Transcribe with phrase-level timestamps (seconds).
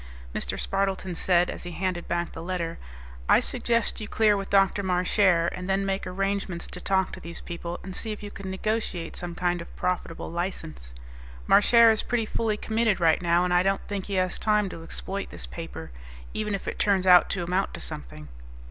[0.33, 0.59] Mr.
[0.59, 2.79] Spardleton said, as he handed back the letter,
[3.29, 4.81] "I suggest you clear with Dr.
[4.81, 8.49] Marchare, and then make arrangements to talk to these people and see if you can
[8.49, 10.95] negotiate some kind of profitable license.
[11.45, 14.81] Marchare is pretty fully committed right now, and I don't think he has time to
[14.81, 15.91] exploit this paper,
[16.33, 18.27] even if it turns out to amount to something."